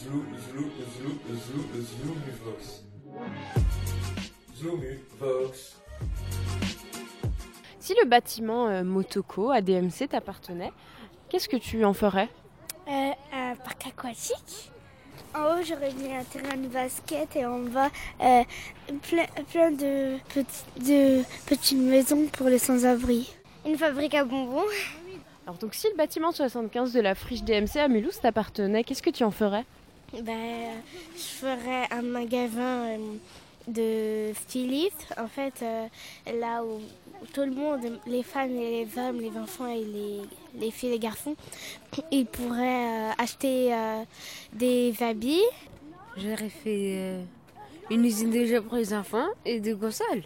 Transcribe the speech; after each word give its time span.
Zlou, 0.00 0.24
zlou, 0.50 0.70
zlou, 0.96 1.12
zlou, 1.36 1.82
zloumivox. 1.84 2.84
Zloumivox. 4.56 5.76
Si 7.78 7.94
le 8.02 8.08
bâtiment 8.08 8.68
euh, 8.68 8.82
Motoko 8.82 9.50
ADMC 9.50 10.08
t'appartenait, 10.08 10.72
qu'est-ce 11.28 11.50
que 11.50 11.58
tu 11.58 11.84
en 11.84 11.92
ferais? 11.92 12.30
Euh, 12.88 13.10
un 13.34 13.56
parc 13.56 13.88
aquatique. 13.88 14.72
En 15.34 15.40
haut, 15.40 15.62
j'aurais 15.62 15.92
mis 15.92 16.14
un 16.14 16.24
terrain 16.24 16.56
de 16.56 16.68
basket 16.68 17.36
et 17.36 17.44
en 17.44 17.58
bas, 17.58 17.90
euh, 18.22 18.42
plein, 19.02 19.26
plein 19.52 19.70
de, 19.70 20.16
petits, 20.32 20.64
de 20.78 21.22
petites 21.46 21.78
maisons 21.78 22.26
pour 22.32 22.48
les 22.48 22.58
sans-abri. 22.58 23.34
Une 23.66 23.76
fabrique 23.76 24.14
à 24.14 24.24
bonbons. 24.24 24.64
Alors 25.46 25.58
donc 25.58 25.74
si 25.74 25.88
le 25.90 25.96
bâtiment 25.96 26.32
75 26.32 26.94
de 26.94 27.00
la 27.00 27.14
friche 27.14 27.42
DMC 27.42 27.76
à 27.76 27.88
Mulhouse 27.88 28.18
t'appartenait, 28.20 28.82
qu'est-ce 28.82 29.02
que 29.02 29.10
tu 29.10 29.24
en 29.24 29.30
ferais? 29.30 29.66
Ben, 30.12 30.82
je 31.14 31.20
ferais 31.20 31.86
un 31.92 32.02
magasin 32.02 32.88
euh, 32.88 32.98
de 33.68 34.34
stylistes. 34.34 35.14
En 35.16 35.28
fait, 35.28 35.62
euh, 35.62 35.86
là 36.40 36.64
où 36.64 36.80
tout 37.32 37.42
le 37.42 37.52
monde, 37.52 37.80
les 38.06 38.24
femmes 38.24 38.50
et 38.50 38.84
les 38.84 38.98
hommes, 38.98 39.20
les 39.20 39.38
enfants 39.38 39.68
et 39.68 39.84
les, 39.84 40.20
les 40.56 40.70
filles 40.72 40.88
et 40.88 40.92
les 40.92 40.98
garçons, 40.98 41.36
ils 42.10 42.26
pourraient 42.26 43.10
euh, 43.10 43.10
acheter 43.18 43.72
des 44.52 44.94
habits. 45.00 45.44
J'aurais 46.16 46.50
fait 46.50 47.20
une 47.88 48.04
usine 48.04 48.30
de 48.30 48.44
jeux 48.46 48.62
pour 48.62 48.76
les 48.76 48.92
enfants 48.92 49.28
et 49.44 49.60
de 49.60 49.74
consoles. 49.74 50.24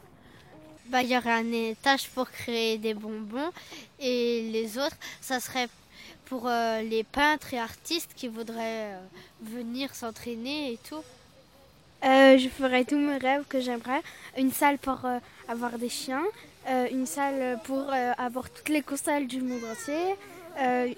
Bah, 0.86 1.02
il 1.02 1.10
y 1.10 1.16
aurait 1.16 1.32
un 1.32 1.52
étage 1.52 2.08
pour 2.08 2.30
créer 2.30 2.78
des 2.78 2.94
bonbons 2.94 3.50
et 4.00 4.48
les 4.50 4.78
autres, 4.78 4.96
ça 5.20 5.40
serait 5.40 5.68
pour 6.26 6.46
euh, 6.46 6.80
les 6.82 7.04
peintres 7.04 7.54
et 7.54 7.58
artistes 7.58 8.10
qui 8.14 8.28
voudraient 8.28 8.92
euh, 8.92 9.00
venir 9.42 9.94
s'entraîner 9.94 10.72
et 10.72 10.78
tout. 10.88 11.02
Euh, 12.04 12.38
je 12.38 12.48
ferais 12.48 12.84
tous 12.84 12.98
mes 12.98 13.16
rêves 13.16 13.44
que 13.48 13.60
j'aimerais. 13.60 14.02
Une 14.36 14.52
salle 14.52 14.78
pour 14.78 15.00
avoir 15.48 15.78
des 15.78 15.88
chiens, 15.88 16.24
une 16.90 17.06
salle 17.06 17.58
pour 17.64 17.90
avoir 18.18 18.50
toutes 18.50 18.68
les 18.68 18.82
consoles 18.82 19.26
du 19.26 19.40
monde 19.40 19.62
entier, 19.72 20.14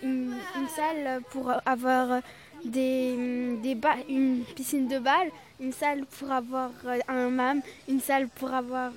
une, 0.03 0.35
salle 0.75 1.23
pour 1.31 1.53
avoir 1.65 2.23
des, 2.65 3.57
des 3.63 3.79
une 4.09 4.43
piscine 4.57 4.89
de 4.89 4.99
balles, 4.99 5.31
une 5.61 5.73
salle 5.73 6.07
pour 6.19 6.33
avoir 6.33 6.71
un 7.07 7.31
mam, 7.31 7.61
une 7.89 8.01
salle 8.01 8.27
pour 8.27 8.53
avoir 8.53 8.91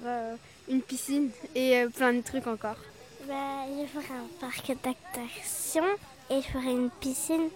une 0.68 0.82
piscine 0.82 1.30
et 1.54 1.86
plein 1.96 2.14
de 2.14 2.22
trucs 2.22 2.48
encore. 2.48 2.78
Bah, 3.30 3.36
je 3.80 3.86
ferai 3.86 4.14
un 4.18 4.28
parc 4.40 4.72
d'attractions 4.84 5.84
et 6.32 6.42
je 6.42 6.48
ferai 6.48 6.72
une 6.72 6.90
piscine. 6.90 7.50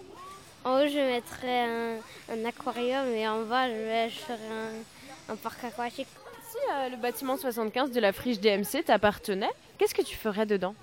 En 0.64 0.76
haut, 0.76 0.88
je 0.88 1.00
mettrais 1.00 1.62
un, 1.62 1.96
un 2.32 2.46
aquarium 2.46 3.08
et 3.08 3.28
en 3.28 3.42
bas, 3.42 3.68
je, 3.70 4.10
je 4.14 4.20
ferais 4.20 4.38
un, 5.30 5.34
un 5.34 5.36
parc 5.36 5.64
aquatique. 5.64 6.08
Si 6.48 6.58
euh, 6.72 6.90
le 6.90 6.98
bâtiment 6.98 7.38
75 7.38 7.90
de 7.90 8.00
la 8.00 8.14
friche 8.14 8.40
DMC 8.40 8.84
t'appartenait, 8.86 9.50
qu'est-ce 9.80 9.96
que 9.96 10.04
tu 10.04 10.16
ferais 10.16 10.46
dedans? 10.46 10.76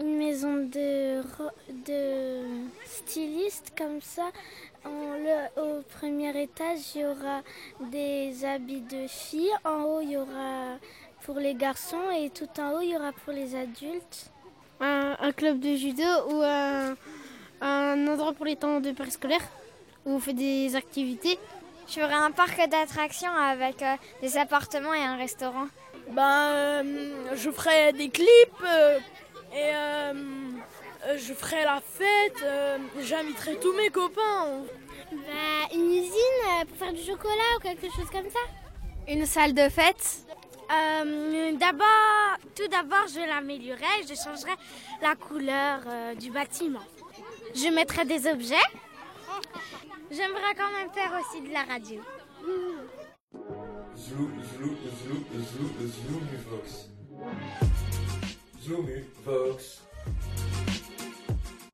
Une 0.00 0.16
maison 0.18 0.54
de, 0.66 1.22
de 1.86 2.42
styliste 2.86 3.72
comme 3.78 4.00
ça. 4.02 4.30
En 4.84 4.90
le, 5.14 5.62
au 5.62 5.82
premier 5.96 6.42
étage, 6.42 6.80
il 6.96 7.02
y 7.02 7.04
aura 7.04 7.42
des 7.92 8.44
habits 8.44 8.80
de 8.80 9.06
filles. 9.06 9.52
En 9.64 9.82
haut, 9.82 10.00
il 10.00 10.10
y 10.10 10.16
aura 10.16 10.76
pour 11.28 11.40
les 11.40 11.54
garçons 11.54 12.10
et 12.16 12.30
tout 12.30 12.48
en 12.58 12.72
haut, 12.72 12.80
il 12.80 12.88
y 12.88 12.96
aura 12.96 13.12
pour 13.12 13.34
les 13.34 13.54
adultes. 13.54 14.30
Un, 14.80 15.14
un 15.20 15.30
club 15.32 15.60
de 15.60 15.76
judo 15.76 16.10
ou 16.30 16.40
un, 16.42 16.96
un 17.60 18.06
endroit 18.08 18.32
pour 18.32 18.46
les 18.46 18.56
temps 18.56 18.80
de 18.80 18.92
périscolaire 18.92 19.42
où 20.06 20.12
on 20.14 20.20
fait 20.20 20.32
des 20.32 20.74
activités. 20.74 21.38
Je 21.86 22.00
ferai 22.00 22.14
un 22.14 22.30
parc 22.30 22.56
d'attractions 22.70 23.34
avec 23.34 23.82
euh, 23.82 23.96
des 24.22 24.38
appartements 24.38 24.94
et 24.94 25.02
un 25.02 25.16
restaurant. 25.16 25.66
Ben, 26.12 26.48
euh, 26.52 27.36
je 27.36 27.50
ferai 27.50 27.92
des 27.92 28.08
clips 28.08 28.64
euh, 28.64 28.98
et 29.54 31.18
je 31.18 31.34
ferai 31.34 31.62
la 31.62 31.82
fête. 31.82 32.42
euh, 32.42 32.78
J'inviterai 33.02 33.56
tous 33.60 33.74
mes 33.74 33.90
copains. 33.90 34.62
Bah, 35.12 35.74
une 35.74 35.90
usine 35.90 36.40
euh, 36.52 36.64
pour 36.64 36.76
faire 36.78 36.94
du 36.94 37.02
chocolat 37.02 37.50
ou 37.58 37.60
quelque 37.60 37.86
chose 37.94 38.08
comme 38.10 38.30
ça. 38.30 38.44
Une 39.06 39.26
salle 39.26 39.52
de 39.52 39.68
fête 39.68 40.24
Euh, 40.70 41.52
d'abord, 41.56 42.36
tout 42.54 42.68
d'abord, 42.68 43.06
je 43.08 43.20
l'améliorerai, 43.26 44.02
je 44.08 44.14
changerai 44.14 44.52
la 45.00 45.14
couleur 45.14 45.80
euh, 45.86 46.14
du 46.14 46.30
bâtiment. 46.30 46.84
Je 47.54 47.68
mettrai 47.68 48.04
des 48.04 48.26
objets. 48.26 48.56
J'aimerais 50.10 50.54
quand 50.56 50.70
même 50.72 50.90
faire 50.92 51.12
aussi 51.18 51.40
de 51.42 51.52
la 51.52 51.62
radio. 51.64 52.00